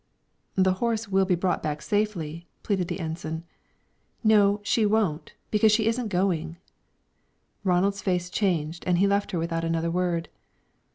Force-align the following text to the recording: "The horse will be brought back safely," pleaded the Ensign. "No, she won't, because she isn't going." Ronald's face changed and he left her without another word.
"The 0.55 0.73
horse 0.81 1.09
will 1.09 1.25
be 1.25 1.35
brought 1.35 1.61
back 1.61 1.79
safely," 1.79 2.47
pleaded 2.63 2.87
the 2.87 2.99
Ensign. 2.99 3.43
"No, 4.23 4.59
she 4.63 4.83
won't, 4.83 5.33
because 5.51 5.71
she 5.71 5.85
isn't 5.85 6.07
going." 6.07 6.57
Ronald's 7.63 8.01
face 8.01 8.31
changed 8.31 8.83
and 8.87 8.97
he 8.97 9.05
left 9.05 9.29
her 9.29 9.37
without 9.37 9.63
another 9.63 9.91
word. 9.91 10.29